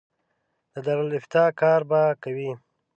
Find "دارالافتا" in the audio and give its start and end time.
0.85-1.45